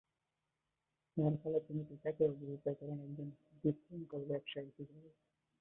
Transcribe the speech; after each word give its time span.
এর 1.17 1.33
ফলে 1.41 1.59
তিনি 1.67 1.81
পিতাকে 1.89 2.21
অভিহিত 2.27 2.65
করেন 2.79 2.97
একজন 3.01 3.27
"বিশৃঙ্খল 3.63 4.21
ব্যবসায়ী" 4.29 4.69
হিসেবে। 4.69 5.09